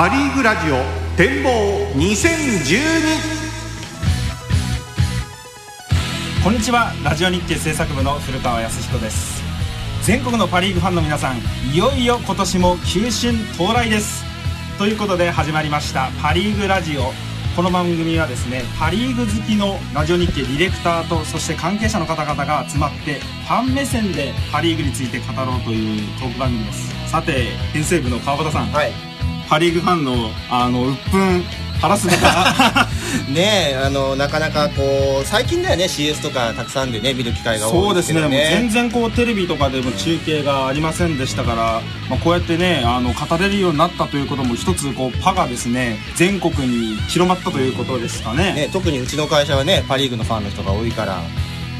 [0.00, 0.76] パ・リーグラジオ
[1.14, 1.50] 展望
[1.92, 2.80] 2012
[6.42, 6.94] こんにちは。
[7.04, 9.42] ラジオ日経制作部の古川康彦です。
[10.02, 11.38] 全国のパ・リーグファンの皆さん
[11.70, 14.24] いよいよ今年も急春到来です。
[14.78, 17.12] ということで始まりましたパ・リーグラジオ。
[17.54, 27.10] この番組はですねパ・リーグ好きのラジオ日経ディレクターとそして関係者の方々が集まってファン目線でパ・リーグについて語ろうというトーク番組です。
[27.10, 29.09] さて編成部の川端さん、はい
[29.50, 31.42] パ・リーグファンのあの鬱憤
[31.80, 32.88] 晴らすネタ
[33.32, 37.90] ねえあのなかなかこう最近だよね CS とかたくさんでね見る機会が多そうでね。
[37.90, 38.36] いですすけどね。
[38.36, 48.52] もう全然こうテレビとかでも中継がありませんでしたから、まあ、こうやってねあの語れるようになったということも一つこうパがですね全国に広まったということですかね。
[48.52, 51.22] ね特にうちの会社はねパ・リーグのファンの人が多いから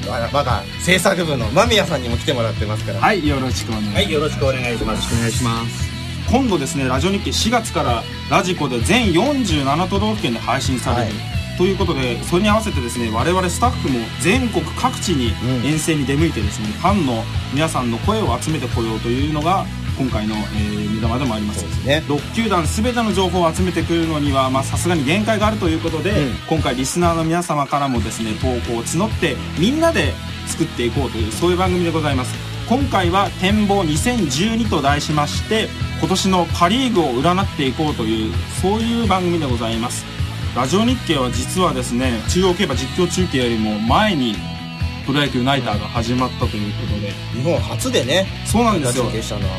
[0.09, 3.01] 我が制作部の間宮さんにも来てもらってますから。
[3.01, 5.15] はいよろしくお願いします、はい、よろしくお願いします。
[5.15, 6.00] お願いします
[6.31, 11.59] 今度ですねラジオ日経4月からラジコで全47都道府県で配信される、はい。
[11.59, 15.67] ということでそれに合わせてですね我々スタッフも全国各地にうん。
[15.67, 19.67] 遠征に出向いてですね、ファンの皆さんの声を集めてこようというのが
[19.99, 21.65] 今回の、えー目玉でもあります。
[21.87, 22.05] ね。
[22.07, 26.35] 6球団全ての情報を集めてくるのにはまあさすがに限界があるということで、うん。
[26.49, 30.13] 今回リスナーの皆様からもですね投稿を募ってみんなで
[30.47, 35.69] 作っていこうというそういう番組でございます今回は「展望2012」と題しまして
[35.99, 40.07] 今年のパ・リーグを占っていこうというそういう番組でございます。
[40.55, 44.37] ラジオ日経は実はですね中央競馬実況中継よりも前に
[45.05, 47.13] プロ野球ナイターが始まったということで。
[47.35, 49.07] 日本初でねそうなんですよ。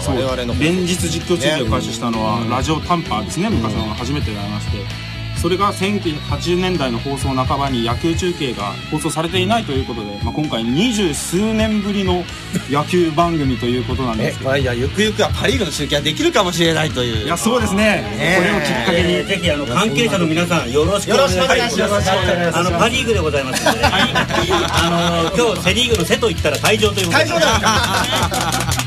[0.08, 3.50] 我々の連日実況中継を開始したのは、ラジオタンパーですね。
[3.50, 5.11] 昔の初めてでありまして、
[5.42, 12.24] それが1980年代の放送半ばに野球中継が放送されていないということで、まあ、今回二十数年ぶりの
[12.70, 22.12] 野球番組ということなんですけどえまあいやゆくゆくはパ・リーグの中継ができるかもしれないといういやそうですねねこれをきっかけに、えーぜひあの関係者の皆さんよろしくお願いします。
[22.12, 23.88] あのパリーグでございますのでね。
[23.88, 27.30] あの今日セリーグの瀬戸行ったら退場ということで。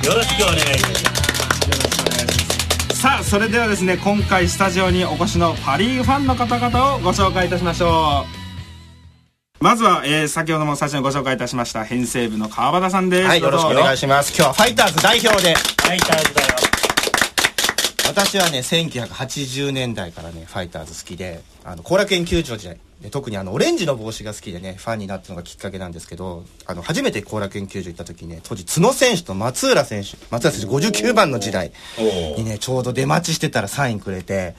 [0.09, 1.13] よろしくお願いします。
[3.04, 8.25] さあそれではですね今回スタジオにお越しのパ・リーグファンの方々をご紹介いたしましょ
[9.60, 9.62] う。
[9.62, 13.28] まずは、えー先ほども最初にご紹介いたしました編成部の川端さんです。
[13.28, 14.34] はいよろしくお願いします。
[14.34, 15.54] 今日はファイターズ代表で。
[15.54, 16.48] ファイターズだよ。
[18.09, 22.78] 私はね1980年代からねファイターズ好きであの後楽園球場時代
[23.10, 31.72] 特にあのオレンジの帽子が好きでねファンになったのがきっかけなんですけどあの初めて後楽園球場行った時ね当時角選手と松浦選手松浦選手59番の時代
[32.37, 34.54] にねちょうど出待ちしてたらサインくれて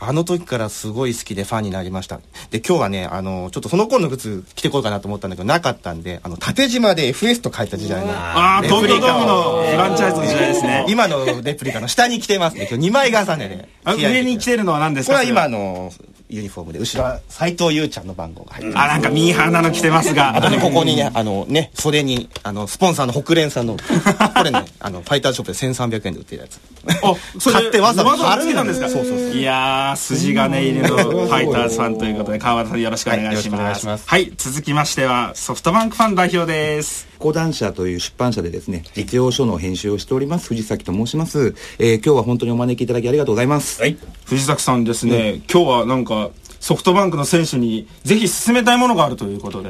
[0.00, 2.20] あの時からすごい好きでファンになりました。
[2.50, 10.86] で今日はねあのちょっとその頃の靴着てこうかなと思ったんだけどなかったんであの縦縞で FS と書いた時代のああ東京ドームのフランチャイズの時代ですね。
[10.88, 12.68] 今のレプリカの下に着てますね。
[12.70, 15.14] 今日2枚重ねであ上に来てるのは何ですか？
[15.18, 15.92] これは今の
[16.30, 18.84] ユニフォームで後ろは斎藤優ちゃんの番号が入ってます。
[18.84, 20.36] あなんかミーハーなの着てますが。
[20.36, 23.76] あとねここにねあのね袖にあのスポンサーの北連さんの
[24.36, 26.60] これねあのファイターショップで1300円で売ってるやつ。
[27.02, 28.90] あ買ってわざわざわざわざつけたんですか？
[28.90, 29.30] そうそうそう。
[29.30, 41.54] いやー筋金入りのファイターズファンということで川端さんよろしくお願いしますいしますはい続きましてはソフトバンクファン代表です講談社という出版社でですね、実用書の編集をしております、藤崎と申します。
[41.78, 43.80] えー今日は本当にお招きいただきありがとうございます。
[43.80, 43.96] はい。
[44.24, 49.68] 藤崎さんですね、今日はなんかソフトバンクの選手にぜひ進めたいものがあるということで。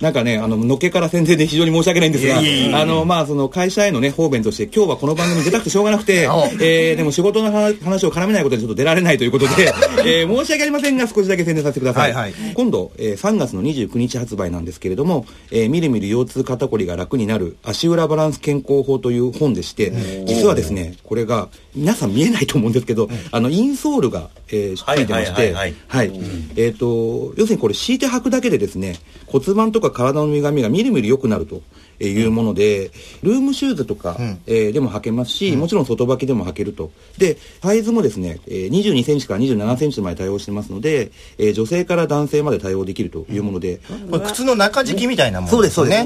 [0.00, 2.38] なんかね、あの、のっけから宣伝で非常に申し訳ないんですが、
[2.80, 6.28] あの、まあ、その会社へのね、方便として、今日はこの番組に出たくてしょうがなくて、
[6.60, 9.72] えーでも仕事の話話を絡めないことでちょっと出られないということで、
[10.04, 12.12] えー申し訳ありませんが、少しだけ宣伝させてください。
[12.12, 12.34] はいはい。
[12.54, 19.92] 今度、えー3月の29日発売なんですけれども、えーみるみる腰痛肩こりが楽になる足裏バランス健康法という本でして、
[20.26, 25.52] 実はですね、これが、皆さん見えないと思うんですけど、あの、インソールが、えーついてまして、
[25.88, 26.12] はい。
[26.56, 28.96] えっ、と、要するにこれ敷いて履くだけでですね、
[29.26, 31.62] 骨盤とか体の歪みがみるみる良くなると
[32.00, 32.90] いうもので、
[33.22, 36.90] ルームシューズとか、えーでも履けますし、もちろん外履きでも履けると。
[37.18, 43.80] で、サイズもですね、えー22センチから27センチまで対応してますので、えー女性から男性まで対応できるというもので、
[44.10, 46.04] これ靴の中敷きみたいなもんそうですそうです。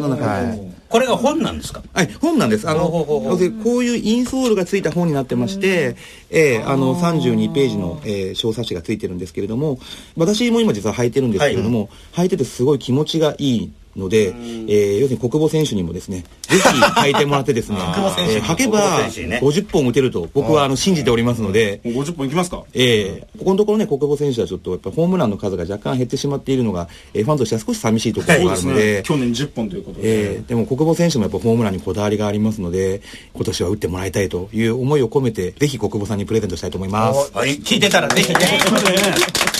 [0.89, 1.83] これが本なんですか？
[1.93, 2.69] はい、本なんです。
[2.69, 5.97] あの、ほうほうほう要するにこういうインソールがついた本になってまして、
[6.31, 9.79] えーあの、32ページの、えー小冊子がついてるんですけれども、
[10.17, 17.79] 私も今実は履いてるんですけれども、履いててすごい気持ちがいいので、えー、要するに国母選手にもですね、ぜひ履いてもらってですね、
[18.19, 22.63] えー履けば国母選手にね50本打てると僕はあの信じておりますので、もう50本いきますか？
[22.75, 33.01] えーここのところね、国母選手はちょっとやっぱホームランの数が若干減ってしまっているのが、えーファンとしては少し寂しいところがあるので、去年10本ということで、えーでも国母選手もやっぱホームランにこだわりがありますので、
[33.35, 37.31] 今年は打ってもらいたいという思いを込めて、ぜひ国母さんにプレゼントしたいと思います。
[37.35, 37.59] はい。
[37.59, 38.39] 聞いてたらぜひね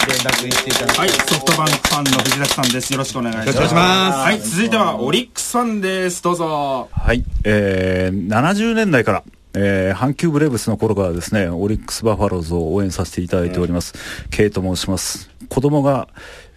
[0.07, 2.93] 連絡していただはい、ソフトバンクファンの藤崎さんです。
[2.93, 3.57] よろしくお願いします。
[3.57, 6.23] よろしくお願いしますはい、続いてはオリックスファンです。
[6.23, 6.89] どうぞ。
[6.93, 9.25] はい、えー、70年代から、
[9.55, 13.95] えー、阪急ブレーブスの頃からですね、オリックスバファローズを応援させていただいております。
[14.31, 15.31] ケイと申します。
[15.49, 16.09] 子供が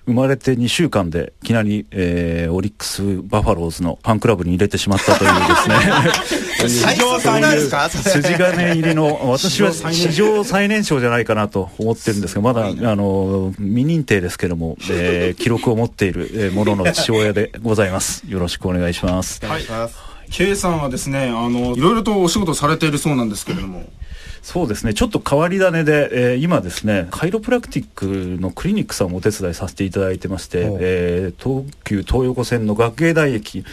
[0.05, 7.89] 生まれて2週間で、いきなり、えー、オリックスバファローズのファンクラブに入れてしまったというですね、 最速なんですか？
[7.89, 8.23] それ。
[8.23, 10.99] 筋金入りの、私は史上最年少。
[10.99, 18.23] じゃないかなと思ってるんですが、まだ、あの、未認定ですけども、えー 記録を持っているえーものの父親でございます。
[18.27, 19.39] よろしくお願いします。
[19.45, 19.63] はい。
[19.63, 19.95] ます
[20.29, 23.83] ケイさんはですね、あの、いろいろとお仕事されているそうなんですけれども、
[24.41, 33.63] そうですね、ちょっと変わり種で、えー今ですね、カイロプラクティックのクリニックさんをお手伝いさせていただいてまして、えー東急東横線の学芸大駅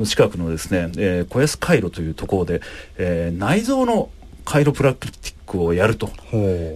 [0.00, 2.60] の近くのですね、えー小安回路というところで、
[2.98, 4.10] えー内臓の
[4.44, 6.08] カイロプラクティックをやると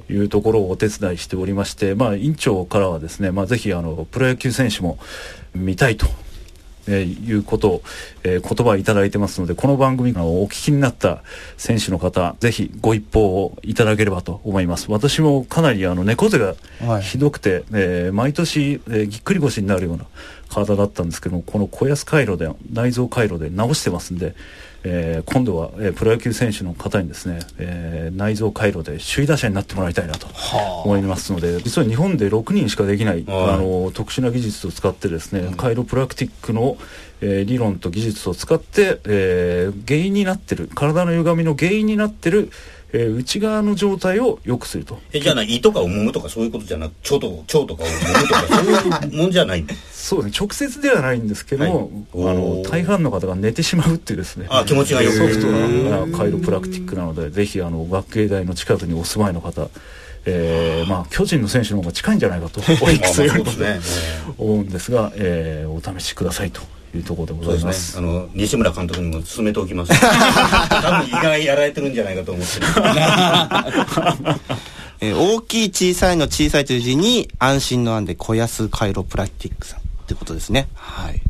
[0.08, 4.98] いうところをお手伝いしておりまして、まあ、院長からはですね、まあ、ぜひあのプロ野球選手も
[5.54, 6.06] 見たいと
[6.90, 7.82] えーいうことを、
[8.24, 11.22] えー言葉いただいてますので、この番組をお聞きになった
[11.56, 14.90] 選手の方、ぜひご一報をいただければと思います。
[14.90, 20.04] 私もかなりあの猫背がはいひどくて、えー毎年、えーぎっくり腰になるような
[20.50, 24.34] 体だったんですけども、この小安回路で、内臓回路で治してますんで、
[24.82, 30.26] えー今度は、えープロ野球選手の方にですね、えー内臓回路で首位打者になってもらいたいなと
[30.84, 33.50] 思いますので、実は日本で6人しかできない、はい。
[33.54, 36.76] あの特殊な技術を使ってですね、カイロプラクティックの、
[37.20, 42.50] えー理論と技術を使って、えー原因になってる体の歪みの原因になってる、
[42.92, 44.98] えー内側の状態を良くすると。
[45.12, 52.30] えじゃあな胃とかを揉むとかそういうことじゃなく腸と腸とかを揉むとかそういうもんじゃないそうですね直接ではないんですけども、はい。
[52.30, 54.46] あの大半の方が寝てしまうっていうですね。
[54.50, 55.16] あ気持ちがよく。
[55.16, 59.68] ソフトなカイロプラクティックなのでぜひあの学芸大の近くにお住まいの方
[60.26, 63.50] えーまあ、巨人の選手の方が近いんじゃないかとオリックスよりも
[64.36, 66.60] 思うんですが、えーお試しくださいと
[66.94, 68.08] いうところでございますね。
[68.08, 69.92] あの、西村監督にも勧めておきます。
[70.00, 72.66] 多分意外やられてるんじゃないかと思ってる。
[75.02, 81.22] えー大きい小さいの小さいという字に安心の案で小安カイロプラクティックさんってことですねはい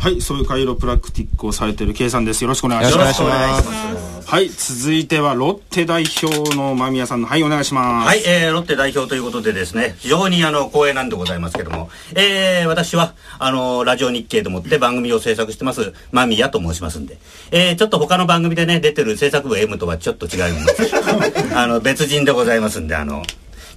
[0.00, 2.42] はい、そういうカイロプラクティックをされている K さんです。
[2.42, 3.20] よろしくお願いします。
[3.20, 8.06] よろしくお願いしますはい、続いてはロッテ代表の間宮さんの、はい、お願いします。
[8.06, 17.18] はい、えー、ロッテ代表ということでですね、非常にあの、光栄なんでございますけども、えー、私は、あの、ラジオ日経と思って番組を制作してます、間宮と申しますんで、
[17.50, 20.90] えー、ちょっと他の番組でね、出てる制作部 M とはちょっと違います。
[21.54, 23.22] あの、別人でございますんで、あの、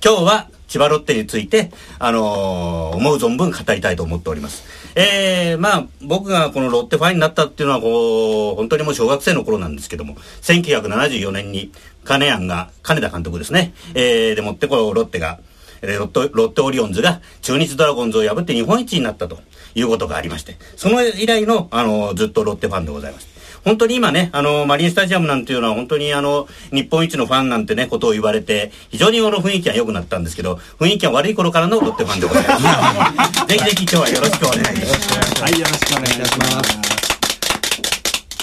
[0.03, 4.65] 今日は千葉ロッテについて、あのー思う存分語りたいと思っております。
[4.95, 11.71] えー、まあ、僕がこのロッテファンになったっていうのは、こう、本当にもう小学生の頃なんですけども、1974年に
[12.03, 15.39] 金谷が、金田監督ですね、えー、でもってこのロッテが、
[15.81, 19.39] ロッテ、ロッテオリオンズが中日ドラゴンズを破って日本一になったと
[19.73, 23.32] いうことがありまして、その以来の、あの、ずっとロッテファンでございます。
[23.63, 33.45] 本当に今ね、あの、マリンスタジアムなんていうのは本当にあの、日本一のファンなんてね、ことを言われて、非常にこの雰囲気が良くなったんですけど、雰囲気が悪い頃からのロッテファンでございます。
[33.47, 35.41] ぜひぜひ今日はよろしくお願いいたします。
[35.41, 36.77] はい、よろしくお願いいたします。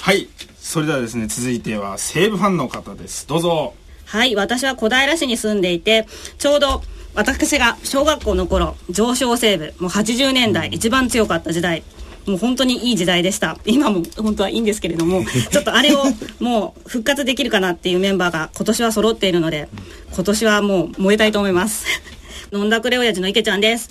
[0.02, 0.28] はい、
[0.60, 3.26] それではですね、続いては西武ファンの方です。
[3.26, 3.74] どうぞ。
[4.06, 6.06] はい、私は小平市に住んでいて、
[6.38, 6.82] ちょうど
[7.14, 11.82] 私が小学校の頃、上昇西部、もう80年代、一番強かった時代、
[12.26, 13.58] もう本当にいい時代でした。
[13.64, 16.04] 今も本当はいいんですけれども、 ちょっとあれを
[16.38, 19.68] もう復活できるかなっていうメンバーが今年は揃っているので、
[20.12, 21.86] 今年はもう燃えたいと思います。
[22.52, 23.90] 飲んだくれ親父の池ちゃんです。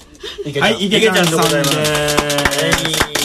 [0.60, 3.19] はい、池ちゃんさんです。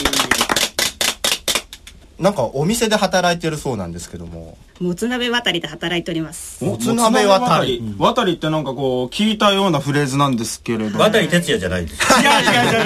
[2.19, 6.63] なんかお店で働いてるそうなんですけどももつ鍋渡りで働いております。
[6.63, 10.99] もつ鍋渡り渡りってなんかこう、聞いたようなフレーズなんですけれども。
[10.99, 12.03] 渡哲也じゃないです。
[12.21, 12.33] 違う違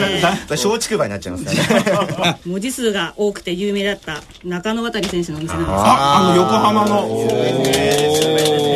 [0.05, 0.23] う違う違う。
[0.49, 5.71] 松竹梅になっちゃいますね 文字数が多くて有名だった中野渡り選手のお店なんです。
[5.73, 6.99] あ、あの横浜の、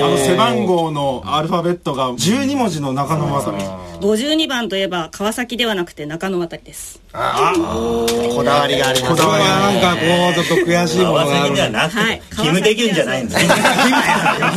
[0.04, 3.64] あの背番号のアルファベットが12文字の中野渡り。
[4.04, 7.02] 52番といえば川崎ではなくて中野渡りです。
[7.14, 13.46] こだわりがありますこだわりがなんかこう、ちょっと悔しいもの川がある崎ではなくはいて、キムテキュンじゃないんです。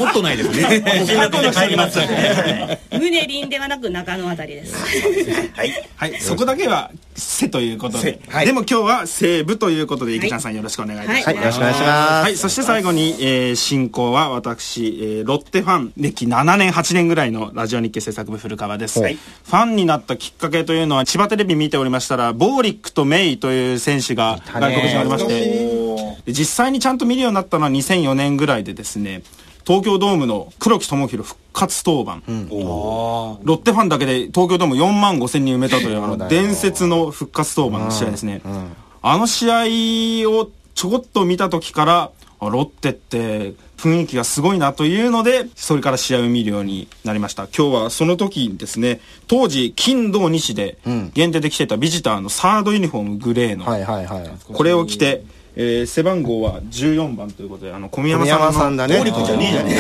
[0.01, 1.07] もっとないですね。
[1.07, 2.81] 進学で帰りますんで。
[2.93, 4.75] ムネリンではなく中野渡りです。
[5.55, 5.73] はい。
[5.95, 11.27] はい、そこだけはせということで、はいでも今日は西武ということで、池ちゃんさんよろしくお願いいたします。
[11.29, 11.91] はい、よろしくお願いします。
[12.23, 19.01] はい、そして最後に、えー進行は私、えーロッテファン歴7年、8年ぐらいのラジオ日経制作部古川です。
[19.01, 29.23] はいファンになったきっかけというのは、千葉テレビ見ておりましたら、ボーリックとメイという選手が外国人ありまして、で実際にちゃんと見るようになったのは2004年ぐらいでですね、
[29.67, 38.43] 東京ドームの黒木智弘復活登板、ロッテファンだけで東京ドーム4万5千人埋めたというあの伝説の復活登板の試合ですね、
[39.03, 39.51] あの試
[40.25, 47.45] 合をちょこっと見た時からあロッテって雰囲気がすごいなというのでそれから試合を見るようになりました。
[47.45, 50.79] 今日はその時にですね当時金土日で
[51.15, 53.65] 限定で着てたビジターのサードユニフォームグレーの。
[54.53, 55.25] これを着て、
[55.59, 58.99] えー背番号は14番ということであの小宮小山さんだね。
[58.99, 59.77] 暴力じゃねえじゃね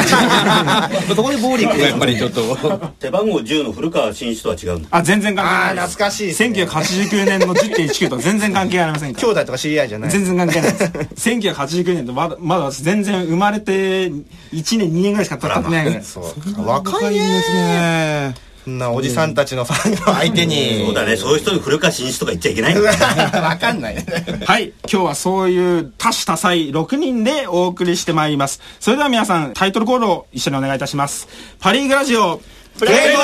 [0.91, 1.79] え そこで暴力。
[1.79, 2.47] がやっぱりちょっと。
[3.01, 6.49] 背番号10の古川真一とは違うんだあ全然関係ないあー懐かしいですね。
[6.65, 10.11] 1989年の10.19とは全然関係ありませんから兄弟とか知り合いじゃない。
[10.11, 10.85] 全然関係ないです。
[11.29, 14.13] 1989年とまだまだ私全然生まれて1
[14.53, 15.85] 年2年ぐらいしか経ってない。
[15.85, 16.63] ぐらいそうか。
[16.63, 18.46] 若いですね。
[18.67, 20.85] そんなおじさんたちのファンの相手に。
[20.85, 21.17] そうだね。
[21.17, 24.05] そういう人に古川真一とか言っちゃいけない わかんないね。
[24.45, 24.73] はい。
[24.93, 28.61] 今日はそういう多種多彩6人でお送りしてまいります。
[28.81, 31.29] それでは皆さんタイトルコールを一緒にお願いいたします。
[31.61, 32.41] パ・リーグラジオ。
[32.77, 33.23] プレイボ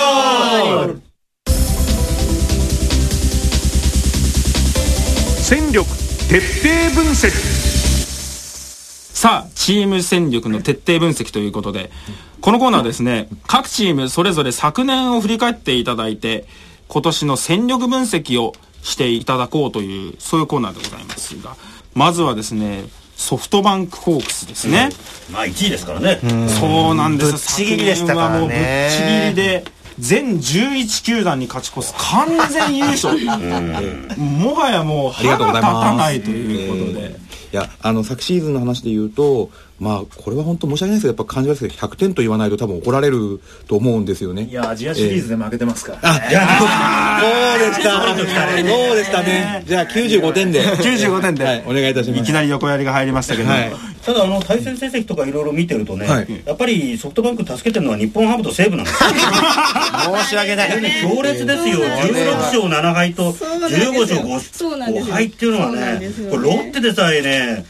[0.83, 1.03] ール。
[5.41, 5.85] 戦力
[6.29, 7.52] 徹底分析
[9.23, 11.93] さあ、チーム戦力の徹底分析ということで、
[12.41, 16.45] このコーナーはですね、各チームそれぞれ昨年を振り返っていただいて、
[16.89, 18.53] 今年の戦力分析を
[18.83, 21.55] していただこうという、そういうコーナーでございますが、
[21.95, 22.83] まずはですね、
[23.15, 24.89] ソフトバンクホークスですね。
[25.31, 27.31] まあ1位ですからねそうなんです。
[27.31, 28.59] ぶっちぎりでしたからね昨年はもうぶっ
[28.91, 29.65] ちぎりで、
[30.01, 33.17] 全11球団に勝ち越す完全優勝。
[34.19, 37.32] もはやもう歯りが立たないということで。
[37.53, 39.51] いやあの昨シーズンの話で言うと
[39.83, 44.45] まあこれは本当申し訳ないですけどやっぱ感じますけど100点と言わないと多分怒られると思うんですよね。
[44.45, 48.23] いやアジアシリーズで負けてますから、そうでしたそ
[48.93, 49.65] うでしたね。
[49.67, 50.63] じゃあ95点で。
[50.63, 51.45] 95点で。
[51.45, 52.23] はいお願いいたします。
[52.23, 53.73] いきなり横やりが入りましたけども、はい。
[54.05, 56.43] ただあの対戦成績とかいろいろ見てるとね、はい。
[56.45, 59.11] やっぱりソフトバンク助けてるのは日本ハムと西武なんですよ。
[59.11, 60.71] 申し訳ない。
[61.03, 61.81] 強烈ですよ。
[61.81, 63.93] 16勝7敗とそうなんですよ。
[63.93, 66.11] 15勝そうなんです 5, よ敗っていうのはね。
[66.31, 67.65] これロッテでさえね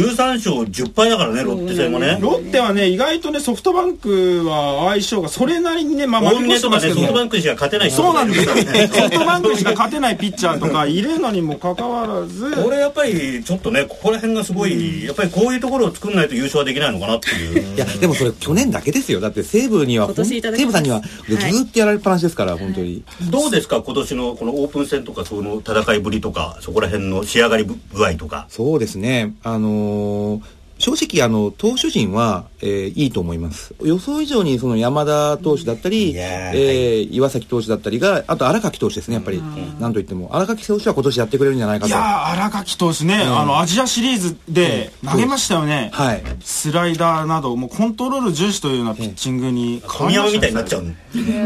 [0.00, 2.18] 13勝10敗だからねロッテ戦もね。
[2.20, 8.54] ロッテはね意外とねソフトバンクは相性がそれなりにねまあ負けとかねソフトバンクにしか勝てない人そうなんですよ。
[8.54, 12.50] ソフトバンクにしか勝てないピッチャーとかいるのにもかかわらず。
[12.62, 17.74] これやっぱりちょっとねここら辺がすごいやっぱりこういうところを作んないと優勝はできないのかなっていう。
[17.74, 19.20] いやでもそれ去年だけですよ。
[19.20, 23.04] だって西武には西武さんにはずーっとやられっぱなしですから本当に。
[23.30, 28.46] どうですか今年のこのオープン戦とかその戦いぶりとかそこら辺の仕上がり具合とか。
[28.48, 29.34] そうですね。
[29.42, 33.74] あのー正直あの投手陣は、えーいいと思います。
[33.82, 39.42] 予想以上にその山田投手だったり、えー岩崎投手だったりがあと荒垣投手ですねやっぱり。
[39.78, 40.30] なんといっても。
[40.32, 41.88] 荒垣投手は今年やってくれるんじゃないかと。
[41.88, 46.22] いやー荒垣投手ね、あのアジアシリーズで投げましたよね、はい。
[46.40, 50.84] スライダーなどもうコントロール重視というようなピッチングに小宮山みたいになっちゃう。
[50.84, 50.90] の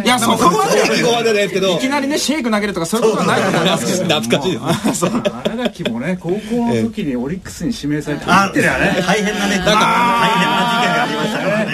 [0.03, 4.21] いやそこまでここまでですけどいきなりねシェイク投げるとかそういうことはないと思いますけど。
[4.21, 4.59] 懐かしい。
[4.89, 5.23] です そう。
[5.45, 6.39] 荒垣もね高校
[6.75, 8.69] の時にオリックスに指名されてあってね
[9.19, 9.81] 大変なね大変な
[10.71, 11.73] 事件がありましたからね。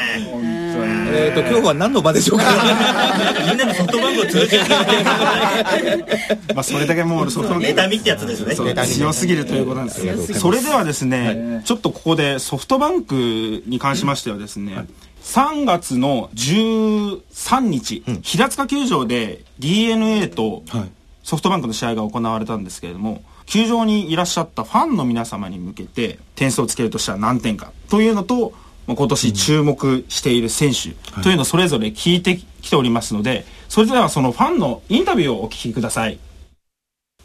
[1.16, 2.44] えー、と今日は何の場でしょうか？
[3.48, 4.58] みんなのソフトバンクを通じて
[6.54, 8.56] まあそれだけもうソフトバンク妬みってやつですね。
[8.86, 14.86] 強すぎるということなんですよそれではですね、ちょっとここでソフトバンクに関しましてはですね、
[15.22, 20.84] 3月の13日、平塚球場で d n a とはい。
[21.22, 28.52] ソフトバンクの試合が行われたんですけれども球場にいらっしゃったファンの皆様に向けて点数をつけるとしたら何点かというのと、
[28.86, 30.90] まあ今年注目している選手
[31.22, 36.18] というのをそれぞれ聞いてきておりますのでそれではそのファンのインタビューをお聞きください。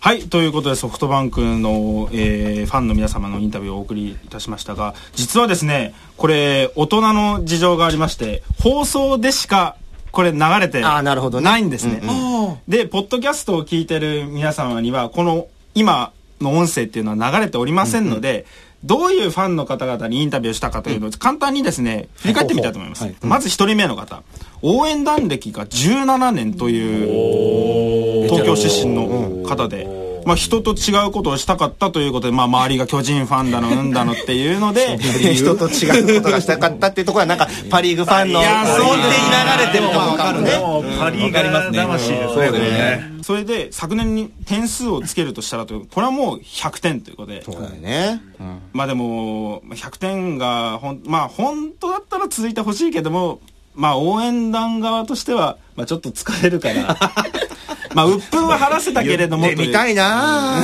[0.02, 0.30] はい。
[0.30, 9.76] ということで、ソフトバンクの、えーファンの皆様のインタビューをお送りいたしましたが、実はですね、これ、大人の事情がありまして、放送でしか、
[10.12, 12.02] これ流れてあーなるほどねないんですね。
[12.68, 16.12] で、ポッドキャストを聞いてる皆様には、この、今
[16.42, 18.46] の音声っていうのは流れておりませんので、
[18.84, 23.04] どういうファンの方々にインタビューしたかというのを簡単にですね、振り返ってみたいと思います。
[23.04, 23.16] はい。
[23.22, 24.24] まず一人目の方。
[24.62, 29.86] 応援団歴が17年という東京出身の方で、
[30.30, 35.00] まあ、人と違うことをしたかったということで、まあ、周りが巨人ファンだのうんだのっていうので
[35.34, 39.14] 人と違うことがしたかったっていうところはなんかパ・リーグファンのいやそう根底に
[39.58, 40.56] 流れてるかもわかるね。
[40.60, 42.36] もうパリーガー魂ですね。
[42.36, 43.12] これね。
[43.24, 47.42] それで昨年に点数をつけるとしたらとこれはもう100点ということで。
[47.44, 48.22] そうだよね
[48.72, 53.40] まあでもまあ100点がほんまあ本当だったら続いてほしいけども
[53.74, 56.96] まあ応援団側としては、まあ、ちょっと疲れるから
[57.94, 60.64] まあ鬱憤は晴らせたけれどもという見たいな。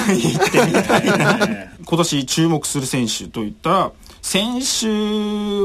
[1.86, 3.92] 今年注目する選手といったら
[4.22, 4.88] 選手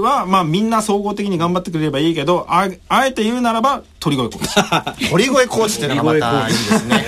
[0.01, 5.09] はまあみんな総合的に頑張ってくれればいいけどああえて言うならば鳥越コーチ。
[5.11, 7.05] 鳥越コーチっていうのがまたいいですね。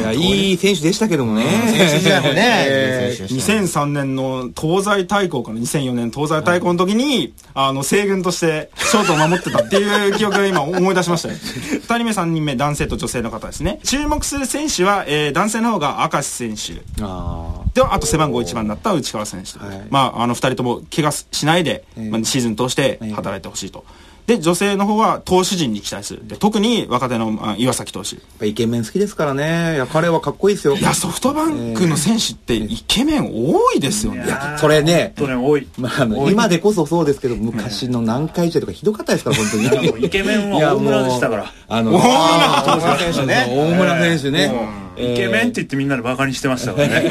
[0.00, 1.44] いやいい選手でしたけどもね。
[1.68, 2.64] 選手時代もね。
[2.66, 3.52] えいい選手でした。
[3.54, 11.34] ね2003年の東西対抗から2004年東西対抗の時に、あの西軍としてショートを守ってたっていう記憶が今思い出しましたよ。
[11.38, 13.78] 2人目3人目男性と女性の方ですね。
[13.84, 16.82] 注目する選手は、えー男性の方が明石選手。
[17.00, 19.54] あであと背番号1番になった内川選手。
[19.54, 19.82] と、はい。
[19.90, 23.84] まああの2人とも怪我しないで、ええまあ、シーズン通して働いてほしいと、
[24.26, 26.26] で女性の方は投手陣に期待する。
[26.26, 28.10] で特に若手のあ岩崎投手。
[28.10, 29.74] ーやっぱイケメン好きですからね。
[29.74, 30.76] いや彼はかっこいいですよ。
[30.76, 34.24] いやソフトバンクの選手ってイケメン多いですよね、
[34.58, 35.12] それね。
[35.16, 40.06] とね多いまあ、あの今でこそそうですけど昔の南海時代とかひどかったですから本当に。
[40.06, 41.52] イケメンは大村でしたから。
[41.68, 43.46] あの大村選手ね。
[43.50, 44.52] 大村選手ね。
[44.96, 47.02] イケメンって言ってみんなでバカにしてましたからね。
[47.02, 47.10] い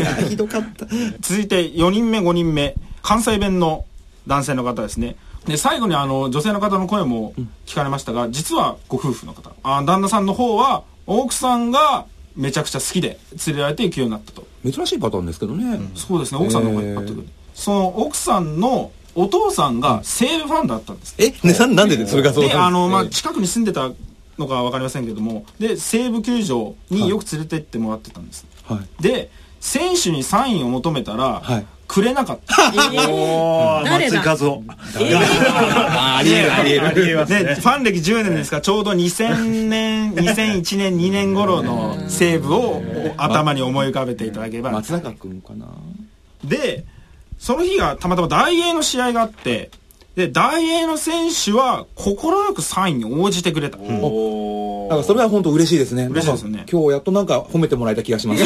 [0.00, 0.86] やひどかった。
[1.20, 2.74] 続いて4人目5人目。
[3.02, 3.84] 関西弁の
[4.26, 7.34] 男性の方ですねで最後にあの女性の方の声も
[7.66, 9.50] 聞かれましたが、実はご夫婦の方。
[9.62, 14.46] あ旦那さんの方は奥さんがめちゃくちゃ好きで連れられて行くようになったと。
[14.64, 16.40] 珍しいパターンですけどね、そうですね。
[16.40, 21.14] 奥さんの方が引っ張ってくる、その奥さんのお父さんが西武ファンだったんです。
[21.18, 21.30] え？
[21.30, 23.92] ねななんでそれがそうであの、まあ、え近くに住んでた
[24.36, 29.02] のか分かりませんけどもで西武球場によく連れてってもらってたんです、はい。
[29.02, 32.70] で選手にサインを求めたら、はいくれなかった。
[33.10, 34.18] おー誰だ？
[34.22, 36.86] 松井和夫あありえるありえる。
[36.88, 37.32] ありえます。
[37.32, 42.82] でねファン歴10年ですからちょうど2000年 2001年2年頃の西武を
[43.16, 44.72] 頭に思い浮かべていただければ。
[44.72, 45.66] 松坂君かな。
[46.44, 46.84] で
[47.38, 49.70] その日がたまたま大英の試合があって
[50.16, 52.16] で大英の選手は快
[52.54, 53.90] くサインに応じてくれた、だか
[54.96, 56.06] らそれは本当嬉しいですね。
[56.06, 58.44] 嬉しいですよね今日やっとなんか褒めてもらえた気がします。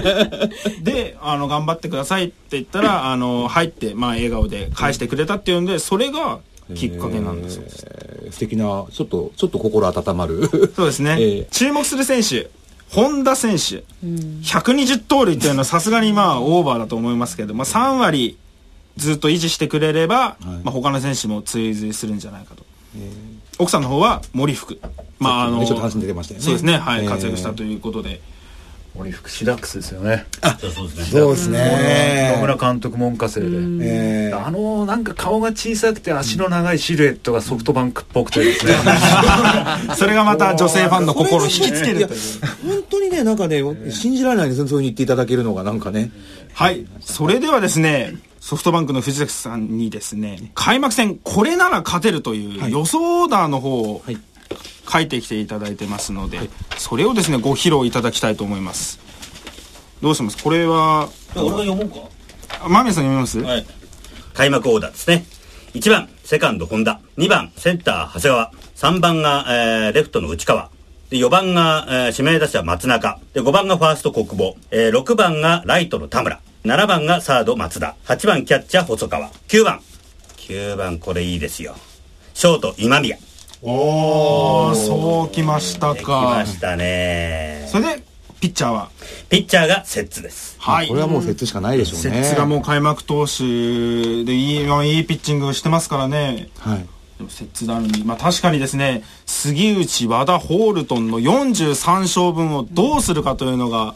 [0.82, 6.38] であの頑張ってくださいって言ったらあの入って、まあ、笑顔で返してくれたっていうんでそれが
[6.74, 8.32] きっかけなんですよ、えー。
[8.32, 10.48] 素敵なちょっとちょっと心温まる。
[10.74, 11.46] そうですね、ええ。
[11.50, 12.48] 注目する選手
[12.88, 18.38] 本田選手、120盗塁っていうのはさすがにまあオーバーだと思いますけど、まあ、3割
[18.96, 22.64] ずっと維持してくれれば、まあ、他の選手も追随するんじゃないかと、
[23.58, 24.80] 奥さんの方は森福。
[25.18, 26.44] まああのちょっと話に出てましたよね。
[26.44, 26.78] そうですね。
[26.78, 28.20] はい、ええ活躍したということで。
[28.96, 30.24] 森福シダックスですよね。
[30.60, 31.04] そうそうですね。
[31.20, 32.32] そうですね。
[32.36, 33.46] 野村監督門下生で。
[33.46, 38.74] えーあのなんか顔が小さくて足の長いシルエットがソフトバンクっぽくてですね。
[39.96, 42.18] それがまた女性ファンの心を引きつけるという。
[42.66, 44.68] 本当にねなんかね信じられないですね。
[44.68, 46.10] そういうふうに言っていただけるのがなんかね。
[46.52, 46.86] はい。
[47.00, 48.14] それではですね、
[48.46, 54.18] ソフトバンクの藤崎さんにですね、開幕戦、これなら勝てるという予想オーダーの方をはい
[54.86, 59.00] 書いてきていただいてますので、それをですね、ご披露いただきたいと思います。
[60.02, 60.44] どうします？
[60.44, 62.00] これは、俺が読もうか？
[62.66, 63.66] あ間宮さん読みます、はい。
[64.34, 65.24] 開幕オーダーですね。
[65.72, 67.00] 1番、セカンド、本田。
[67.16, 68.52] 2番、センター、長谷川。
[68.76, 70.70] 3番が、えーレフトの内川。
[71.08, 73.18] で、4番が、えー指名打者、松中。
[73.32, 74.52] で、5番がファースト、国母。
[74.70, 76.40] えー6番がライトの田村。
[76.64, 77.94] 7番がサード、松田。
[78.06, 79.28] 8番、キャッチャー、細川。
[79.48, 79.82] 9番。
[80.38, 81.76] 9番、これいいですよ。
[82.32, 83.18] ショート、今宮。
[83.60, 86.46] おー、そうきました来かま。
[86.46, 87.68] したね。
[87.70, 88.02] それで、
[88.40, 88.88] ピッチャーは？
[89.28, 90.56] ピッチャーがセッツです。
[90.58, 90.88] はい。
[90.88, 93.42] これはもう説しかないでしょうねセッツがもう開幕投手
[94.24, 96.48] でいい、まあいいピッチングをしてますからね。
[96.60, 96.86] はい
[97.18, 103.94] でもセッツなのに、まあ確かにですね、杉内、和田、ホールトンの43勝分をどうするかというのが、は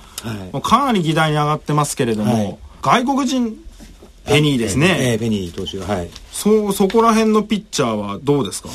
[0.54, 0.62] い。
[0.62, 2.58] かなり議題に上がってますけれども、はい。
[2.82, 3.56] 外国人、
[4.24, 5.14] ペニーですえね。
[5.16, 6.10] ーペニー投手はい。
[6.30, 8.68] そ、そこら辺のピッチャーはどうですか？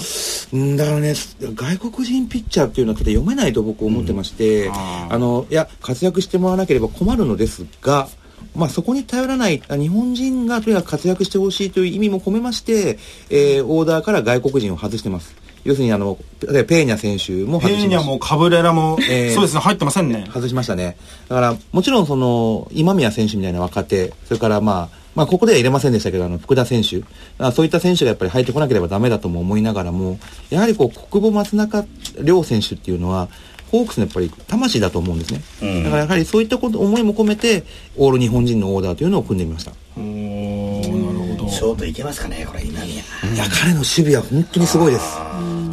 [0.53, 8.09] うんだからね外国人ピッチャーっていうのはちょっと読めないと僕思ってまして、ああのいや活躍してもらわなければ困るのですが
[8.55, 20.27] まあ、そこに頼らないあ日本人がとにかく活躍してほしいという意味も込めまして、えーオーダーから外国人を外してます要するにあの例えばペーニャ選手もペ外しましーニャもカブレラも、えーそうですね、入ってませんね。
[20.33, 20.97] 外しましたね。
[21.29, 27.03] だから、もちろんその、今宮選手みたいな若手、それからまあ、まあ、ここでは入れませんでしたけど、あの、福田選手、
[27.37, 31.85] あそういった選手がやっぱり入ってこなければダメだとも思いながらも、やはりこう、国母松中
[32.21, 33.29] 両選手っていうのは、
[33.73, 35.83] ホークスのやっぱり魂だと思うんですね、うん。
[35.83, 37.63] だからやはりそういったこと思いも込めて
[37.97, 42.93] オール日本人のオーダーというのを組んでみました、ショートいけますかねこれ今宮。
[42.93, 42.97] い
[43.35, 45.17] や彼の守備は本当にすごいです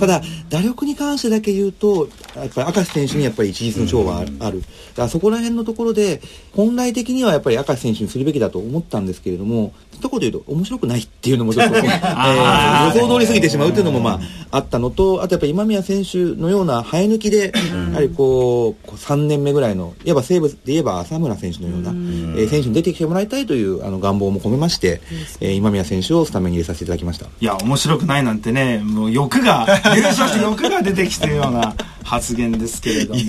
[0.01, 6.21] ただ打力に関してだけ言うとやっぱり明石選手にやっぱり一日の長はある,、だからそこら辺のところで
[6.55, 17.53] 本来的にはやっぱり明石選手にするべきだと思ったんですけれども一言言うと面白くないっていうのもちょっと、 えー予想通り過ぎてしまうっていうのもまああったのとあとやっぱり今宮選手のような生え抜きで
[17.91, 25.01] やはりこうこう3年目ぐらいのいわば西武で言えば浅村選手のような、えー選手に出てきてもらいたいというあの願望も込めまして、
[25.41, 27.27] えー今宮選手をスタメンに入れさせていただきました。
[27.27, 31.75] いや面白くないなんてねもう欲が優勝して欲が出てきてるような
[32.05, 33.21] 発言ですけれども。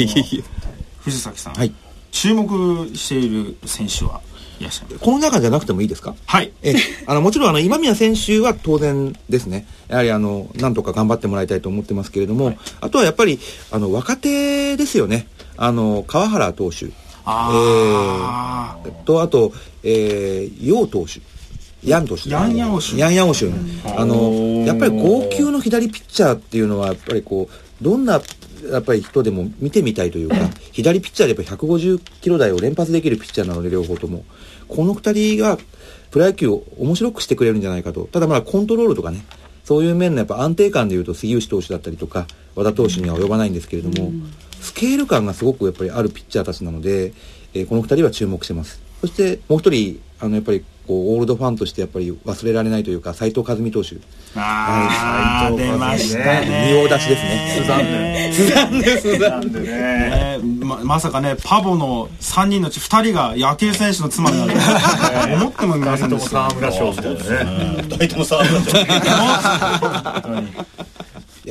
[1.00, 1.74] 藤崎さん、はい。
[2.12, 4.22] 注目している選手は
[4.60, 6.14] いらっしゃるこの中じゃなくてもいいですか？
[6.26, 6.52] はい。
[6.62, 6.76] え
[7.08, 9.66] あのもちろんあの今宮選手は当然ですね。
[9.88, 13.40] やはりあのなんとか頑張ってもらいたいと思ってますけれども、あとはやっぱり
[13.72, 15.28] あの若手ですよね。
[15.58, 16.88] あの川原投手。
[17.26, 18.92] あえー。
[19.04, 21.22] とあと、えー、楊投手
[21.84, 24.32] ヤンヤンヤオシュヤンヤオシュあの
[24.66, 28.22] やっぱり号泣の左ピッチャーっていうのはやっぱりこうどんな
[28.72, 30.36] やっぱり人でも見てみたいというか
[30.72, 34.24] 左ピッチャーでやっぱり150キロ台を連発できるピッチャーなので両方とも。
[34.68, 35.58] この2人が
[36.12, 38.06] プロ野球を面白くしてくれるんじゃないかと。
[38.06, 39.26] ただまあコントロールとかね
[39.66, 44.12] そういう面のやっぱ安定感でいうと杉内投手だったりとか和田投手には及ばないんですけれども、
[44.62, 47.14] スケール感がすごくやっぱりあるピッチャーたちなので、
[47.54, 48.82] えーこの2人は注目してます。
[49.02, 53.96] そしてもう一人あのやっぱりこうオールドファンとしてやっぱり忘れられないというか斉藤和美投手。
[54.36, 56.68] あー出ましたね。
[56.70, 57.56] 仁王立ちですね。
[57.56, 66.30] スザンヌスザンでスザンねままさかねパボの3人のうち2人が野球選手の妻になると 思ってもみませんでした。
[66.30, 68.62] 沢村賞みたいなね大体も沢村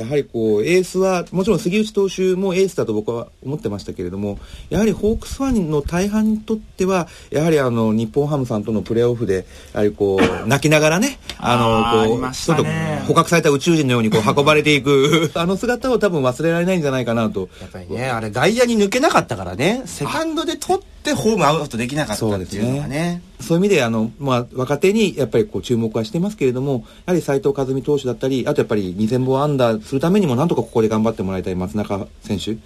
[0.01, 12.63] やはりこうエースはもちろん杉内投手もエースだと僕は思ってましたけれどもやはりホークスファンの大半にとってはやはりあの日本ハムさんとのプレーオフでやはりこう泣きながらねあのこうちょっと
[13.07, 17.49] 捕獲された宇宙人のようにこう運ばれていく あの姿を多分忘れられないんじゃないかなと。
[17.61, 23.21] やっぱりね、あれ外野に抜けなかったからね、セカンドで取ってホームアウトできなかったっていうのがね。
[23.39, 32.57] そういう意味であの、まあ、若手にやっぱりこう注目はしてますけれどもやはり斉藤和美投手だったりあとやっぱり2000本安打するためにもなんとかここで頑張ってもらいたい松中選手。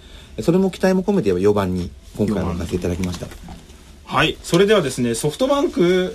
[0.42, 3.26] それも期待も込めて4番に今回はさせていただきました。
[4.04, 4.36] はい。
[4.42, 6.14] それではですねソフトバンク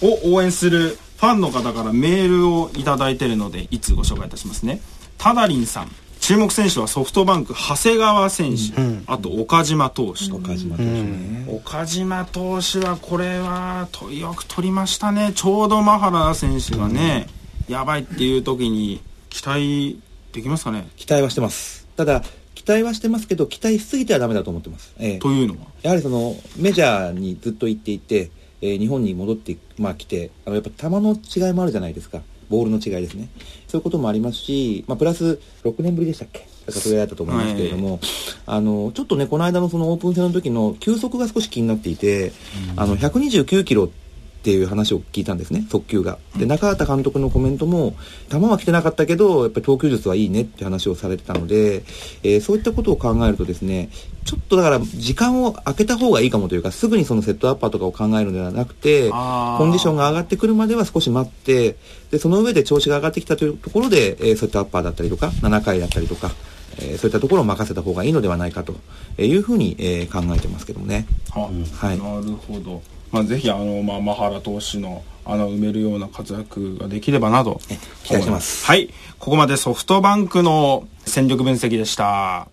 [0.00, 4.80] を応援するファンの方からメールをいただいているのでいつご紹介いたしますね。
[5.18, 5.90] タダリンさん
[6.22, 8.72] 注目選手はソフトバンク長谷川選手、
[9.08, 10.36] あと岡島投手と。
[10.36, 15.32] 岡島投手ね、岡島投手はこれはとよく取りましたね。
[15.34, 17.26] ちょうどマハラ選手がね、
[17.66, 20.00] やばいっていう時に期待
[20.32, 20.88] できますかね。
[20.94, 21.88] 期待はしてます。
[21.96, 22.22] ただ
[22.54, 25.18] 期待はしてますけど期待しすぎてはダメだと思ってます、ええ。
[25.18, 25.66] というのは？
[25.82, 28.30] やはりそのメジャーにずっと行っていて、
[28.60, 33.28] えー日本に戻って、まあ、来てあのやっぱ球の違いもあるじゃないですかボールの違いですね。
[33.66, 36.40] そういうこともありますし、まあ、プラス6年ぶりでしたっけ？
[36.40, 37.98] だからそれだったと思いますけれども、
[38.46, 42.32] あのちょっとねこの間のそのオープン戦の時の球速が少し気になっていて、
[42.76, 44.01] あの129キロって
[44.50, 46.18] いう話を聞いたんですね速球が。
[46.36, 47.94] で中畑監督のコメントも
[48.30, 51.84] 球は来てなかったけどやっぱり投球術はいいねって話をされてたので、
[52.22, 53.90] えーそういったことを考えるとですね
[54.24, 61.76] ちょっとだから時間を空けた方がいいかもというかすぐにそのセットアッパーとかを考えるのではなくてコンディションが上がってくるまでは少し待って
[62.10, 66.30] でその上で調子が上がってきたというところで、えーセットアッパーだったりとか7回だったりとか、
[66.78, 68.74] えーそういったところを任せた方がいいのではないかと
[69.18, 71.06] いうふうに、えー考えてますけどもね。
[71.30, 71.98] ははい。
[71.98, 77.60] なるほど、まあ、ぜひあの、まあ、マハラ投手の穴を埋めるような活躍ができればなと
[78.04, 78.66] 期待してます。
[78.66, 78.88] はい。
[79.18, 82.48] ここまでソフトバンクの戦力分析でした。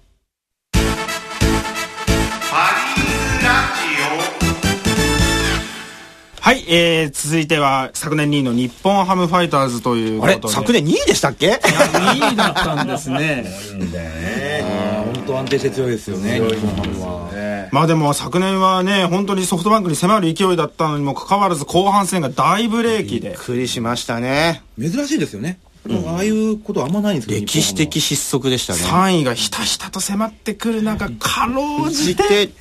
[6.42, 10.48] はい、えー、続いては昨年2位の日本ハムファイターズというあことで。
[10.48, 10.50] れ？
[10.50, 13.46] 昨年2位でしたっけ？2位だったんですね。
[15.14, 16.34] 本当安定して強いですよね。
[16.34, 17.39] 日本ハムは。
[17.72, 24.64] まあでも昨年はね本当にソフトバンクに迫る勢いだったのにもかかわらず後半戦が大ブレーキでびっくりしましたね。
[24.80, 25.60] 珍しいですよね。
[26.06, 27.42] ああいうことあんまないんですけど。
[27.42, 28.80] 歴史的失速でしたね。
[28.82, 32.54] 3位がひたひたと迫ってくる中かろうじてで、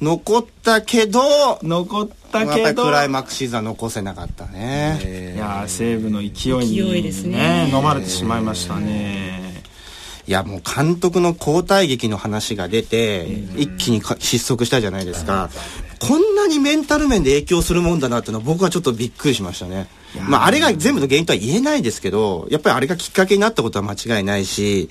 [0.00, 5.32] 残ったけど、残ったけどクライマックスシーズンは残せなかったね。
[5.34, 6.28] いやー西武の勢い
[6.66, 9.43] に、勢いですね飲まれてしまいましたね
[10.26, 15.50] いやもう監督の交代劇の話が出て、一気にか失速したじゃないですか。
[16.00, 19.86] こんなにメンタル面で影響するもんだなっていうのは僕はちょっとびっくりしましたね。
[20.28, 24.88] まああれが全部の原因とは言えないですけど、やっぱりあれがきっかけになったことは間違いないし、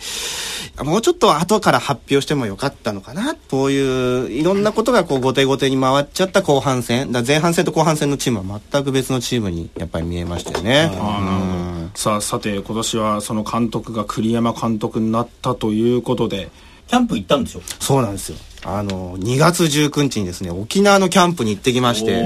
[0.83, 3.35] もうちょっと後から発表してもよかったのかな。
[3.49, 7.11] こういういろんなことがこう後手後手に回っちゃった後半戦。
[7.11, 10.91] だ前半戦と後半戦のチームは全く別のチームにやっぱり見えましたよね。
[10.93, 11.62] うん
[11.95, 16.49] さあさて今年はその監督が栗山監督になったということで。
[16.87, 18.37] キャンプ行ったんでしょそうなんですよ。
[18.65, 22.21] あの、2月19日にですね、沖縄のキャンプに行ってきまして、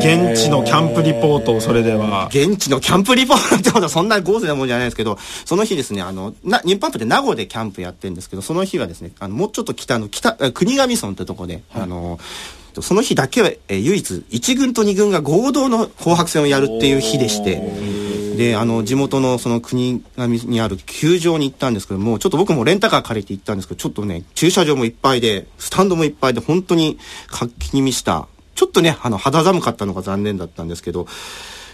[0.00, 2.26] 現地のキャンプリポートをそれでは。
[2.30, 12.18] 現地のキャンプリポートってことはそんな豪勢なもんじゃないですけど、その日ですね、あの、な、日本ハムって名護でキャンプやってるんですけど、その日はですね、あの、もうちょっと北の北、え国頭村ってとこで、あの、
[12.80, 17.60] その日だけは、えー唯一、1軍と2軍が合同の紅白戦をやるっていう日でして、
[18.36, 31.06] で、あの、地元のその国頭にある球場に行ったんですけども、ちょっと僕もレンタカー借りて行ったんですけど、ちょっとね、駐車場もいっぱいで、スタンドもいっぱいで、本当に活気に満ちた、ちょっとね、あの、肌寒かったのが残念だったんですけど、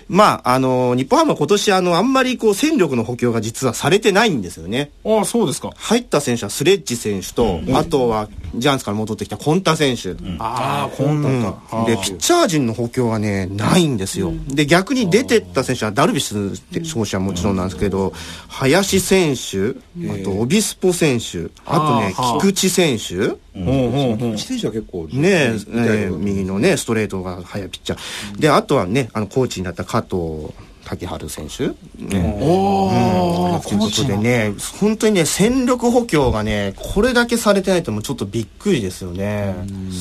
[0.09, 4.91] まあ、あの、日本ハムは今年、あの、あんまりこう、戦力の補強が実はされてないんですよね。
[5.05, 5.71] ああそうですか。
[5.77, 10.13] 入った選手はスレッジ選手と、あとは、ジャイアンツから戻ってきたコンタ選手。
[10.39, 14.33] ああこんなか、で、ピッチャー陣の補強がね、ないんですよ。
[14.49, 18.15] で、逆に出てった選手は、ダルビッシュって勝者はもちろんなんですけど、
[18.49, 19.77] 林選手、
[20.11, 24.39] あと、オビスポ選手、あとねはあ、菊池選手、ほうほうほう。
[24.39, 28.41] 選手は結構ねえ、えー右のね、ストレートが速いピッチャー。
[28.41, 30.53] で、あとはね、あの、コーチになった加藤
[30.85, 31.69] 竹春選手。
[32.03, 32.39] ね。
[32.41, 39.55] おおということでね、本当にね、戦力補強がね、これだけされてないともうちょっとびっくりですよね。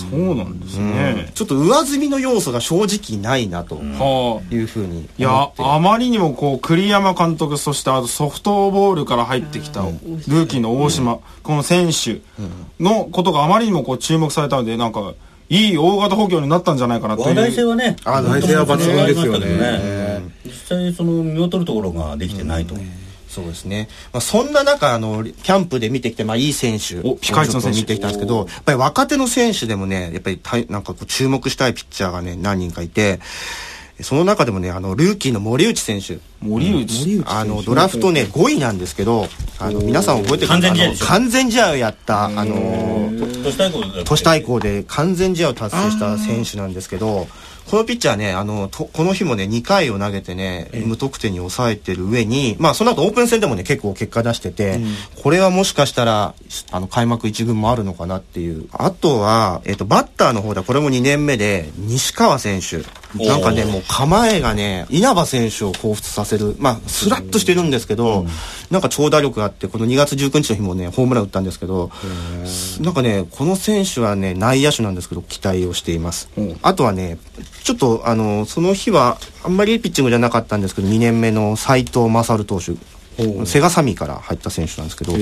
[0.09, 0.93] そうなんですうん。
[0.93, 3.75] ね、ちょっと上積みの要素が正直ないなと。
[3.75, 4.55] はあ。
[4.55, 5.51] いうふうにいや。
[5.57, 12.21] あまりにもこう栗山監督そしてあとソフトボールから入ってきたルーキーの大島、この選手
[12.79, 15.15] のことがあまりにもこう注目されたのでなんか
[15.49, 17.27] いい大型補強になったんじゃないかなという。
[17.29, 20.21] 話題性はねあ話題性は抜群ですよね。
[20.45, 22.75] 実際その見劣るところができてないと、
[23.29, 23.87] そうですね。
[24.11, 27.79] まあ、そんな中、あの、キャンプで見てきて、まあ、いい選手おピカイチの選手。
[27.79, 33.19] 見てきたんですけど、やっぱり若手の選手でもね、やっぱりたいなんかこう注目したいピッチャーがね、何人かいて、
[34.01, 36.19] その中でもね、あの、ルーキーの森内選手。
[36.39, 43.11] 森内、あの、ドラフトね、5位なんですけど、あの、皆さん覚えてる完全試合完全試合をやった、あの、
[44.05, 47.27] 都市対抗で完全試合を達成した選手なんですけど、
[47.69, 54.79] このピッチャーね、あの、とこの日もね、2回を投げてね、無得点に抑えてる上に、まあ、その後オープン戦でもね、結構結果出してて、
[55.21, 56.33] これはもしかしたら、
[56.71, 58.69] あの、開幕一軍もあるのかなっていう。
[58.71, 62.77] あとは、えっ、と、バッターの方ではこれも2年目で、西川選手。
[63.15, 66.55] なんかね、もう構えがね、稲葉選手を彷彿させる。
[66.59, 68.25] まあ、スラッとしてるんですけど、
[68.69, 71.89] なんか長打力があって、この2月19日の日もね、ホームラン打ったんですけど、
[72.81, 76.29] なんかね、この選手はね、内野手なんですけど、期待をしています。
[76.61, 77.17] あとはね、
[77.67, 82.71] ちょっと、あの、その日は、あんまりいいピッチングじゃなかったんですけど、2年目の斎藤勝投手。
[83.45, 85.21] セガサミーから入った選手なんですけど、やっ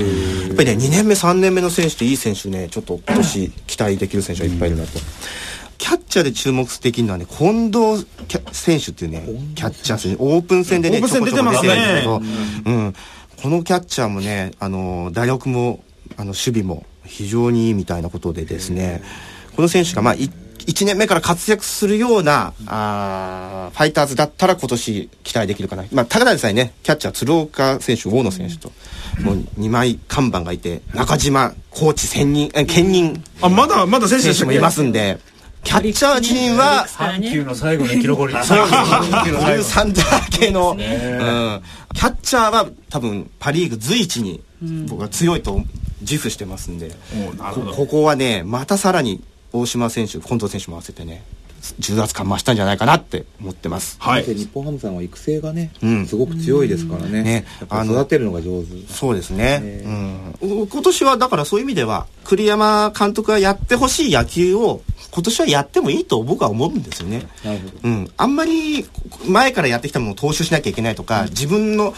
[0.54, 4.90] ぱりね、2年目、3年目の選手っていい選手ね、ちょっと今年期待できる選手がいっぱいいるなと。
[5.78, 12.22] キャッチャーで注目できるのはね、近藤キャ選手っていうね、キャッチャー選手、オープン戦でね、オープン戦ちょこちょこ出てるんですけど、
[12.66, 12.94] うん。
[13.42, 15.82] このキャッチャーもね、あの、打力も、
[16.16, 19.02] あの、守備も非常にいいみたいなことでですね、
[19.56, 20.30] この選手が、まあ、い
[20.66, 25.84] 1年目から活躍するような、あーファイターズだったら今年期待できるかな。
[25.92, 28.72] まあ、ただでさえね、キャッチャー鶴岡選手、大野選手と、
[29.22, 35.18] もう2枚看板がいて、中島、コーチ、専任、え兼任あまだまだ選手選手もいますんで、
[35.62, 44.42] キャッチャー陣は、阪急の最後の生き残りそう13だけの、うん、キャッチャーは多分パ・リーグ随一に
[44.88, 45.60] 僕は強いと
[46.00, 46.92] 自負してますんで、
[47.76, 49.22] ここはねまたさらに
[49.58, 51.24] 大島選手近藤選手も合わせてね
[51.78, 53.96] 重圧感増したんじゃないかなって思ってます。
[54.00, 54.24] はい。
[54.24, 56.06] で日本ハムさんは育成がね、うん。
[56.06, 57.22] すごく強いですからね。
[57.22, 57.44] ね。
[57.68, 58.86] あの育てるのが上手。
[58.92, 59.82] そうですね、
[60.40, 64.82] うん、今年はだからそういう意味では栗山監督がやってほしい野球を
[65.16, 67.26] 今年はやってもいいと僕は思うんですよね。
[67.82, 68.86] うん、あんまり
[69.26, 71.94] 前からやってきたものを踏襲しなきゃいけないとか、自分の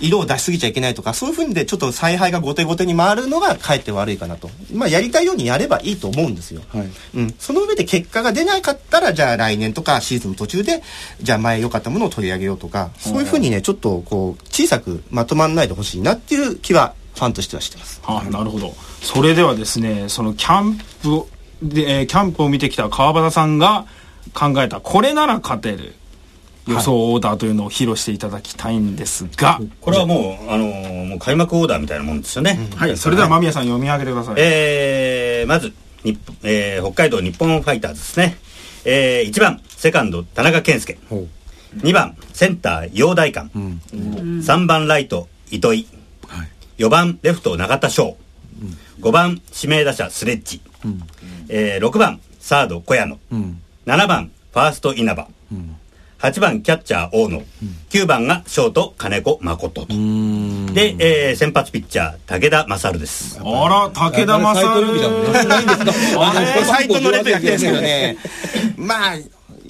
[0.00, 4.50] 色を出しすぎちゃいけないとかそういうふうでちょっと采配が後手後手に回るのがかえって悪いかなと。
[4.72, 6.88] まあやりたいようにやればいいと思うんですよ、はい。
[7.16, 10.84] うん、その上で結果が出なかったらじゃあ来年とかシーズンの途中で
[11.20, 18.00] じゃあ前良かったものを取り上げようとかそういうふうにねちょっとこう小さくまとまんないでほしいなっていう気はファンとしてはしてます。
[18.04, 18.72] あなるほど。
[19.02, 21.28] それではですねそのキャンプを
[21.62, 23.86] で、えーキャンプを見てきた川端さんが
[24.34, 25.94] 考えたこれなら勝てる
[26.66, 32.68] 予想オーダーというのを披露していただきたいんですが、これはもう、あのーもう開幕オーダーみたいなもんですよね。
[32.76, 34.34] はい、それでは間宮さん読み上げてください。
[34.38, 35.72] えー、まず、
[36.04, 38.36] 日本えー、北海道日本ファイターズですね。
[38.84, 40.98] えー、1番、セカンド、田中健介。
[41.78, 43.50] 2番、センター、陽大館。
[43.52, 45.86] 3番、ライト、糸井。
[46.78, 48.16] 4番、レフト、永田翔。
[49.00, 50.60] 5番、指名打者、スレッジ。
[51.48, 53.18] えー、6番、サード、小屋野。
[53.86, 55.28] 7番、ファースト、稲葉。
[56.20, 57.42] 8番、キャッチャー、大野。
[57.90, 59.86] 9番が、ショート、金子誠と。
[59.86, 59.94] で、
[60.98, 63.38] えー、先発ピッチャー、武田勝です。
[63.40, 66.64] あら、武田サイトルームじゃ勝。
[66.64, 68.18] サイトのレベルですけどね。
[68.76, 69.16] まあ、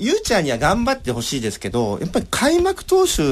[0.02, 3.22] ゆうちゃんには頑張ってほしいですけど、やっぱり開幕投手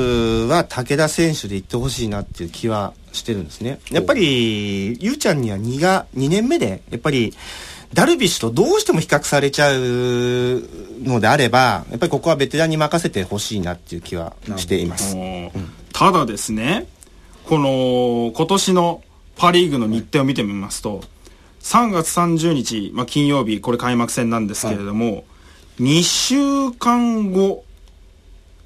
[0.46, 3.80] は武田選手で行ってほしいなっていう気はしてるんですね。
[3.90, 7.32] やっぱり、ゆうちゃんには2が、2年目で、やっぱり、
[7.94, 10.62] ダルビッシュとどうしても比較されちゃう
[11.04, 15.16] のであれば、やっぱりここはベテランに任せてほしいなっていう気はしています。
[15.94, 16.86] ただですね、
[17.46, 19.02] この今年の
[19.36, 21.02] パ・リーグの日程を見てみますと、
[21.62, 25.24] 3月30日、まあ、金曜日、これ開幕戦なんですけれども、
[25.80, 27.64] 2週間後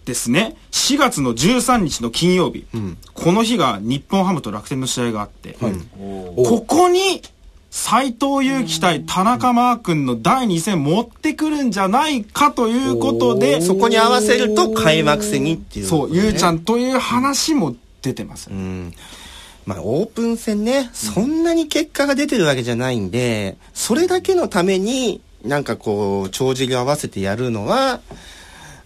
[0.05, 2.67] ですね、4月の13日の金曜日、
[3.15, 7.23] この日が日本ハムと楽天の試合があって、ここに
[7.71, 18.51] 斎藤佑樹対田中マー君の第2戦持ってくるんじゃないかということで、そこに合わせると開幕戦にっていう、そう、ゆうちゃんという話も出てます。
[18.51, 18.93] うん。
[19.65, 28.01] まあ、オープン戦ね、そんなに結果が出てるわけじゃないんで、それだけのために、なんかこう、帳尻を合わせてやるのは、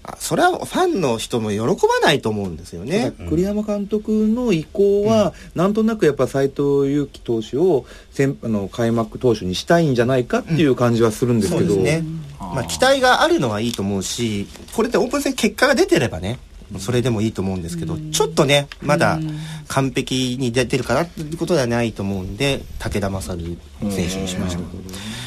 [0.09, 3.13] あそれはファンの人も喜ばないと思うんですよね。
[3.29, 12.05] 栗山監督の意向は、なんとなくやっぱ斎藤佑樹投手を先あの開幕投手にしたいんじゃないかっていう感じはするんですけど、そうですね。
[12.39, 16.39] まあ、期待があるのはいいと思うし、これでオープン戦結果が出てればね、
[16.79, 19.19] それでもいいと思うんですけど、ちょっとね、まだ
[19.69, 23.57] 完璧に出てるかなっていうことではないと思うんで、武田勝選
[24.09, 24.63] 手にしました。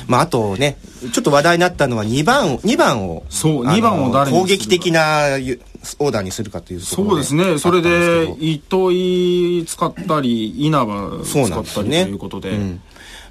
[0.09, 0.77] まあ、あとね、
[1.13, 5.61] ちょっと話題になったのは2番を、2番を、そうあの2番を誰に攻撃的なゆ
[5.99, 7.59] オーダーにするかというそうですね。
[7.59, 12.11] それで糸井使ったり、稲葉使そうなんったりとですよね。
[12.11, 12.49] いうことで。
[12.49, 12.81] うん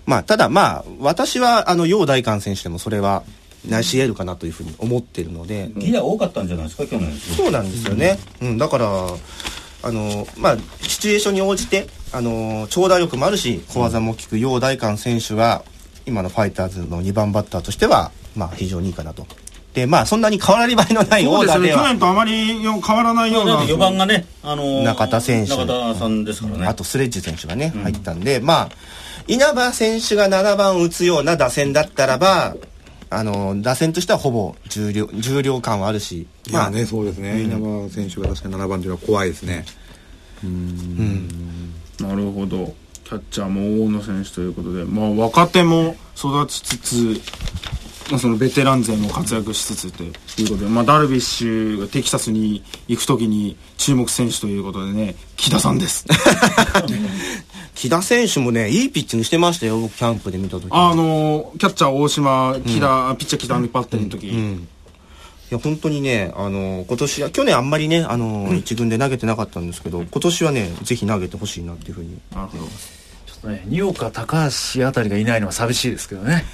[0.07, 3.25] まあ、ただまあ、私は、あの、楊大官選手でもそれは、
[3.67, 7.13] 成し得るかなというふうに思ってるので、ギア多かったんじゃないですか、去年。
[7.37, 8.19] そうなんですよね。
[8.41, 8.87] うん、だから、
[9.83, 15.63] あの、まあ、シチュエーションに応じて、あの、長打力もあるし、小技も効く楊大官選手は、
[16.09, 19.27] 今のファイターズの2番バッターとしては、まあ、非常にいいかなと。
[19.75, 21.69] で、まあ、そんなに変わり映えのないオそうですよね。
[21.71, 23.61] ーダーでは去年、とあまりよ変わらないような。
[23.61, 26.67] 4番がね、あのー中田選手中田さんですからね。
[26.67, 28.69] あとスレッジ選手がね、入ったんで、まあ、
[29.27, 32.57] 稲葉選手が7番を打つような打線だったらば、
[33.11, 39.65] あの、打線としてはほぼ重量、重量感はあるし、いやね、そうですね、稲葉選手が確かに7番というのは怖いですね。
[42.01, 42.75] なるほど。
[43.09, 47.21] キャッチャーも大野選手ということで、まあ、若手も育ちつつ、
[48.11, 50.13] まあ、そのベテラン勢も活躍しつつという
[50.51, 56.05] ことで、まあ、ダルビッシュがテキサスに行くときに注目選手ということでね、木田さんです。
[57.75, 64.69] 木田選手もね、いいピッチングしてましたよ、僕キャンプで見た時あの、キャッチャー大島、木田、ピッチャー木田のバッテリーの時、うん。
[65.51, 72.19] いや、本当にね、あの、今年は、去年あんまりね、あの、一軍で投げてなかったんですけど、今年はね、ぜひ投げてほしいなっていうふうに。
[72.35, 72.69] なるほど。
[73.45, 76.45] ね、二岡高橋あたりがいないのは寂しいですけどね。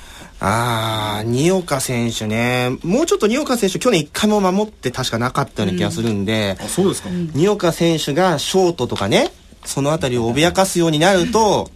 [0.40, 7.09] あー、二岡選手ね、もうちょっと二岡選手、去年一回も守って確かなかったような気がするんで、あ、そうですか。
[7.11, 9.33] 二岡選手がショートとかね、
[9.64, 11.70] そのあたりを脅かすようになると、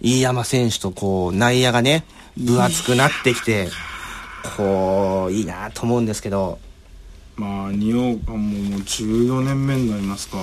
[0.00, 2.04] 飯山選手とこう、内野がね、
[2.36, 3.68] 分厚くなってきて、
[4.56, 6.58] こう、いいなと思うんですけど、
[7.36, 10.38] まあ、仁岡ももう14年目になりますか。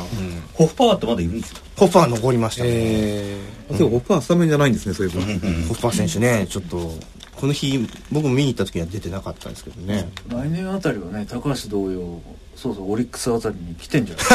[0.53, 2.69] ホフパワーってまだいるんですかホッパー残りましたね。
[2.71, 5.25] えー、そう、ホップはスタメンじゃないんですね、そういうこと。
[5.25, 6.93] ホッパー選手ね、ちょっと、
[7.37, 10.09] この日、僕も見に行った時には出てなかったんですけどね。
[10.27, 12.21] 来年あたりはね、高橋同様、
[12.55, 14.29] そうそう、オリックスあたりに来てんじゃないです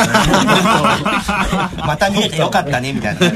[1.28, 1.82] かね。
[1.86, 3.20] また見れてよかったね、みたいな、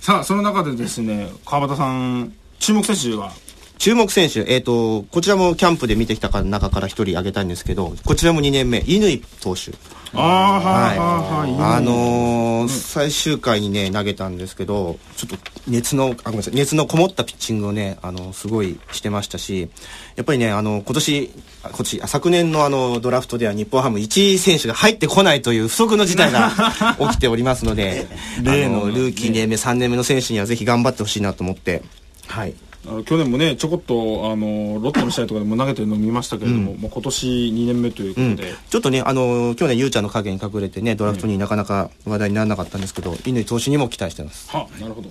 [0.00, 3.32] さあ、その中でですね、川端さん、注目選手は、
[3.78, 9.72] 注目選手、えっ、と、こちらもキャンプで見てきた中から一人挙げたいんですけど、こちらも2年目、乾投手。
[10.14, 11.76] ああ、はいはいはい。
[11.76, 19.68] あのー最終回にね、投げたんですけど、ちょっと熱の、あ、ごめんなさい、熱のこもったピッチングをね、あの、すごいしてましたし、
[20.16, 21.30] やっぱりね、あの、今年、
[21.62, 26.52] あ今年、あ昨年のあの、ドラフトでは日本ハム1位選手が入ってこないという不測の事態が
[27.00, 28.06] 起きておりますので、
[28.38, 31.82] あの、ルーキー2年目、3年目の選手にはぜひ頑張ってほしいなと思って、
[32.26, 32.54] はい、
[32.86, 44.50] あの去年もねちょこっとあのロッテの試合とかでも投げてるの見ましたけれども、もう今年2年目ということで、ちょっとね、あの去年、ゆうちゃんの影に隠れてね、ドラフトになかなか話題にならなかったんですけど、乾投手にも期待してます。
[44.50, 45.10] はなるほど。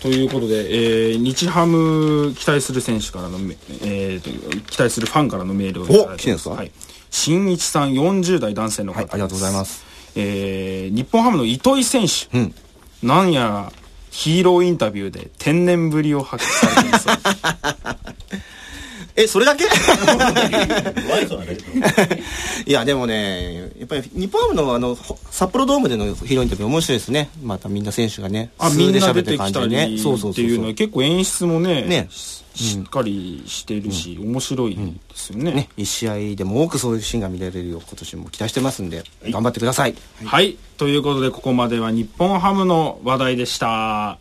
[0.00, 4.30] ということで、えー日ハム期待する選手からのメ、えーと
[4.70, 6.36] 期待するファンからのメールをいただいてお来てるん？
[6.36, 6.70] ですかはい、
[7.10, 9.84] 新一さん40代男性の方はい、ありがとうございます。
[10.14, 12.54] えー日本ハムの糸井選手、うん。
[13.02, 13.72] なんやら
[14.18, 17.16] ヒーローインタビューで天然ぶりを発揮されていそう
[19.14, 19.64] え、それだけ？
[22.66, 27.30] いや、でもね、やっぱり日本ハムのあの、ほ札幌ドームでのヒーローインタビュー面白いですね。
[27.42, 29.98] またみんな選手がね、あみんな出喋ってる感じてきたりでね。
[29.98, 30.74] そうそうっていうのはそうそう。
[30.74, 32.08] 結構演出もねね。
[32.10, 34.80] ししっかりしてるし、面白いで
[35.14, 39.94] すよね,、ね、一試合でも多くそういうシーンが見られるよう今年も期待してますんで、頑張ってください。
[40.24, 44.20] はいということでここまでは日本ハムの話題でした。